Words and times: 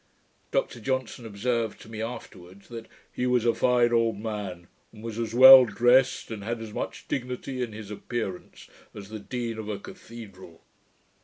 Dr 0.49 0.79
Johnson 0.79 1.27
observed 1.27 1.79
to 1.81 1.87
me 1.87 2.01
afterwards, 2.01 2.69
'that 2.69 2.87
he 3.11 3.27
was 3.27 3.45
a 3.45 3.53
fine 3.53 3.93
old 3.93 4.17
man, 4.17 4.67
and 4.91 5.03
was 5.03 5.19
as 5.19 5.35
well 5.35 5.63
dressed, 5.63 6.31
and 6.31 6.43
had 6.43 6.59
as 6.59 6.73
much 6.73 7.07
dignity 7.07 7.61
in 7.61 7.71
his 7.71 7.91
appearance 7.91 8.67
as 8.95 9.09
the 9.09 9.19
dean 9.19 9.59
of 9.59 9.69
a 9.69 9.77
cathedral'. 9.77 10.63